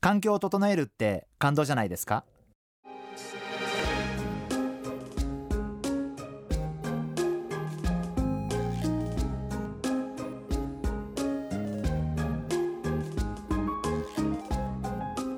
[0.00, 2.24] 環境を整えるって感動じゃないですか？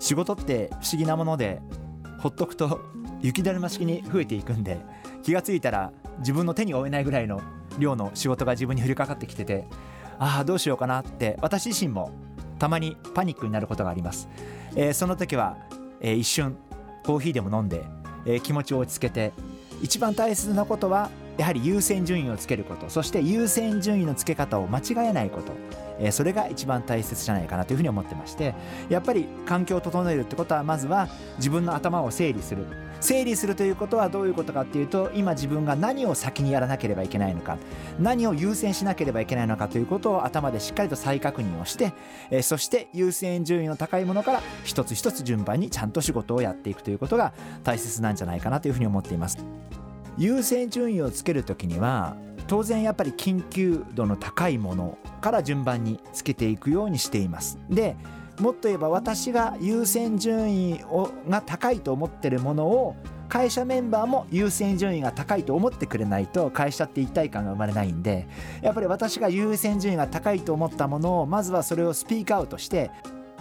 [0.00, 1.62] 仕事って不思議なもので
[2.18, 2.80] ほっとくと
[3.22, 4.78] 雪だるま式に増えていくんで
[5.22, 7.40] 気がついたら自分の手に負えないぐらいの
[7.78, 9.64] 量の仕事が自分に降りかかってきてて
[10.18, 12.12] ああどうしようかなって私自身も
[12.62, 14.28] たまにパニックになることがあります、
[14.76, 15.56] えー、その時は、
[16.00, 16.56] えー、一瞬
[17.02, 17.82] コーヒーでも飲んで、
[18.24, 19.32] えー、気持ちを落ち着けて
[19.82, 25.52] 一番大切なことはやはり優先順位をつけることそして優先順位のつけ方を間違えないこと
[25.98, 28.54] え、それが一番大切じゃないかなというふうに思ってまして
[28.88, 32.66] やっぱり環境を整えるってことはまずは自分の頭を整理する。
[33.00, 37.58] 整理するということはどういうことかっていうと今自分が何を先にやらなければいけないのか
[37.98, 41.94] 何を優先しなければいけないのかということを頭でしっかりと再確認をして、
[42.30, 47.32] え、そして優先順位の高いものから一つ一つ順番にちゃんと仕事をやっていくということが
[47.64, 49.44] 大切なんじゃないかなというふうに思っています。
[50.18, 57.58] 優先順位をつけるときには当然やっぱり緊急度の高いものから順番につけていくようにしています。
[57.70, 57.96] で
[58.38, 62.96] もっと言えば私が優先順位をが高いと思ってるものを
[63.28, 68.26] 会社メンバーも優先順位が高いと思ってくれないと会社って一体感が生まれないんで
[68.60, 72.90] やっぱり私が優先順位が高いと思ったものをまずはそれをスピークアウトして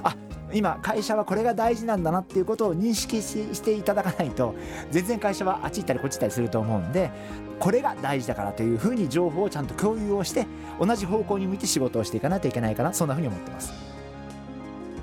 [0.04, 0.16] あ
[0.54, 4.56] 今会社はこれが大事なんだなっていうことを認識していただかないと
[4.90, 7.12] 全然会社はあっち行ったりこっち行ったりすると思うんで
[7.60, 10.48] これが大事だからというふうに情報をちゃんと共有をして
[10.80, 13.92] 同じ方向に向いて仕事をしていかないといけないかなそんなふうに思ってます。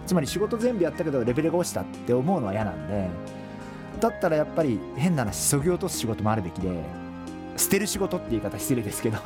[0.09, 3.11] つまり仕事全部やったけどレベルが落ちたって思うのは嫌なんで
[4.01, 6.83] だったらやっぱり変な話そぎ落とす仕事もあるべきで
[7.59, 9.19] 捨てる仕事って言い方失礼ですけど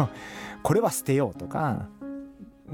[0.62, 1.86] これは捨てようとか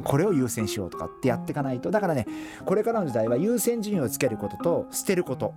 [0.05, 1.91] これを優先しようとかってやっていかないと。
[1.91, 2.27] だからね
[2.65, 5.55] これからの時代は優先順位をつけることと捨てること。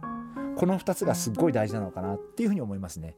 [0.58, 3.16] この2つがすっごい大事なのかなっていうふうに思いますね。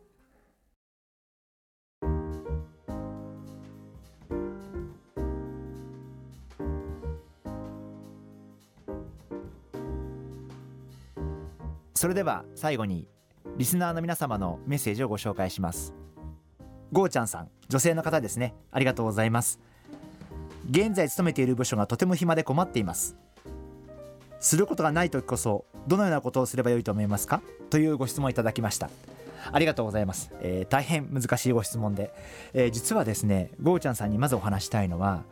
[11.96, 13.08] それでは最後に
[13.58, 15.94] リスナーの皆様のメッセージをご紹介します。
[16.92, 18.54] ゴーちゃんさん女性の方ですね。
[18.72, 19.60] ありがとうございます。
[20.70, 23.16] 現在勤めている部署がとても暇で困っています。
[24.40, 27.42] することがない時こそどのようなことをすればよいと思いますか？
[27.70, 28.90] というご質問いただきました。
[29.52, 32.14] ありがとうございます、えー、大変難しいご質問で、
[32.54, 35.24] えー、実はですねゴーちゃんさんにまずお話したいのは、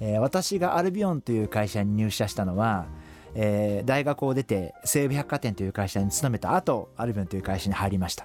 [0.00, 2.86] えー、私がアルビオンという会社に入社したのは
[3.38, 8.24] えー、大学を出て西武百貨店という会社に勤めた後アルビオンという会社に入りました。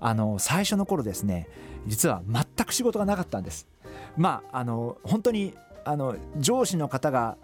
[0.00, 1.48] あの最初の頃ですね
[1.88, 3.66] 実は全く仕事がなかったんです。
[4.16, 5.54] まああの本当に
[5.88, 7.38] あの上司の方が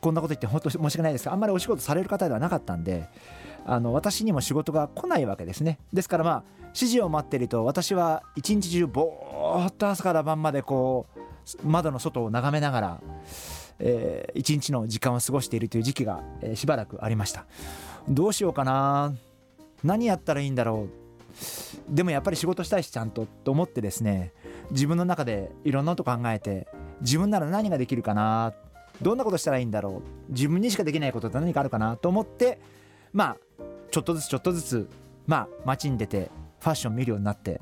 [0.00, 3.08] こんなこと言って本当申し訳ないですがあんまりお仕事される方ではなかったんで
[3.64, 5.78] あの私にも仕事が来ないわけですね。
[5.92, 6.42] ですからまあ
[6.74, 13.00] 指示を待っていると私は一日中ぼーっと朝から晩までこう窓の外を眺めながら、
[13.78, 17.46] えー、一日の時間を過ごしているという時期が、えー、しばらくありました。
[18.08, 19.14] どうしようかな？
[19.84, 21.94] 何やったらいいんだろう？
[21.94, 24.32] でもやっぱり仕事したいしちゃんとと思ってですね
[24.70, 26.66] 自分の中でいろんなこと考えて
[27.02, 28.54] 自分なら何ができるかな？
[29.02, 30.32] どんなことしたらいいんだろう？
[30.32, 32.58] 自分にしかできないことって何かあるかなと思って
[33.12, 33.36] まあ
[33.90, 34.88] ちょっとずつちょっとずつ
[35.26, 36.30] まあ街に出て
[36.60, 37.60] ファッション見るようになって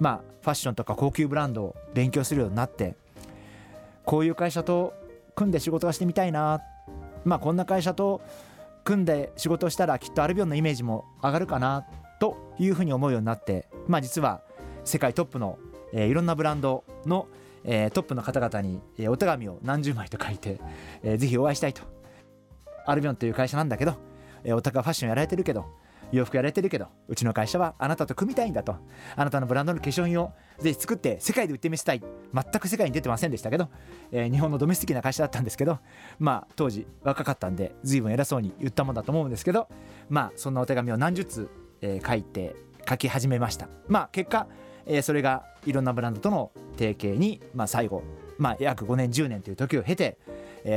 [0.00, 2.96] まあファッションとか高級ブランドを勉強するようになって
[4.04, 4.94] こういう会社と
[5.34, 6.60] 組んで仕事がしてみたいな。
[7.24, 8.20] まあこんな会社と
[8.84, 11.84] 組んで仕事をしたらきっとアルビオンのイメージも上がるかな。
[12.20, 14.40] というふうに思うようになってまあ実は
[14.84, 15.58] 世界トップの、
[15.92, 17.28] えー、いろんなブランドの
[17.70, 20.58] え、トップの方々に、え、お手紙を何十枚と書いて、
[21.02, 21.82] えー、ぜひお会いしたいと。
[22.86, 23.94] アルビオンという会社なんだけど、
[24.42, 25.66] えー、お高ファッションやられてるけど
[26.10, 28.76] 洋服やられてるけどうちの会社はあなたと組みたいんだと。
[29.14, 32.02] あなたのブランドの化粧品をぜひ作って世界で売ってみせたい。
[32.32, 33.68] 全く世界に出てませんでしたけど、
[34.10, 35.78] えー、日本のドメスティックな会社だったんですけど
[36.18, 39.68] まあ当時若かったんで随分偉そうに言ったもんだと思うんですけど
[40.08, 41.50] まあそんなお手紙を何十通、
[41.82, 42.56] えー、書いて
[42.88, 43.68] 書き始めました。
[43.86, 44.46] まあ結果
[44.88, 48.02] えー、それがいろんなブランドとの提携に、まあ、最後、
[48.38, 50.18] まあ、約5年10年という時を経て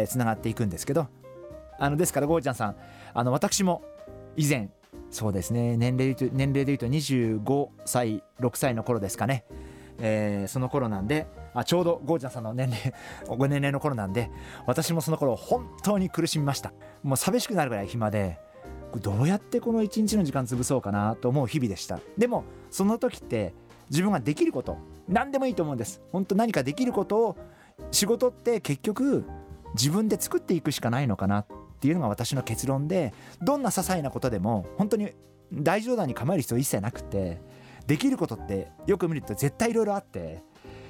[0.08, 1.08] つな、えー、がっていくんですけど。
[1.82, 2.76] あのですからゴーちゃんさん
[3.12, 3.82] あの私も
[4.38, 4.70] 以前
[5.10, 9.46] そうですね年齢で年齢でいうと25歳6歳の頃ですかね、
[10.00, 11.26] えー、その頃なんで
[11.56, 12.94] あちょうどゴーちゃんさんの年齢
[13.36, 14.30] ご年齢の頃なんで
[14.68, 16.72] 私もその頃本当に苦しみました。
[17.02, 18.38] もう寂しくなるぐらい暇で
[19.02, 22.00] どうやってこの一日の時間潰そうかなと思う日々でした。
[22.16, 23.56] でもその時って
[23.92, 24.78] 自分ができること。
[25.08, 26.02] 何でもいいと思うんです。
[26.12, 27.38] 本当何かできることを
[27.92, 29.26] 仕事って結局
[29.76, 31.48] 自分で作っていくしかないのかなっ
[31.80, 35.12] ていうのが私の結論でどんな些細なことでも本当に
[35.52, 37.42] 大冗談に構える必要一切なくて
[37.88, 40.44] できることってよく見ると絶対いろいろあって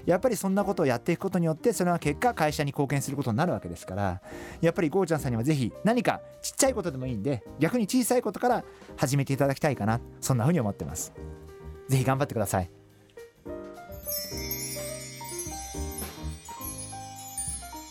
[0.05, 4.21] やっぱりそんなことをやっていくことによってそれは結果会社に貢献することになるわけですから
[4.59, 8.63] やっぱりゴーちゃんさんにはぜひ何かちっちゃいことでもいいんで逆に小さいことから
[8.97, 11.13] 始めていただきたいかなそんなふうに思ってます。
[11.87, 12.80] ぜひ頑張ってください。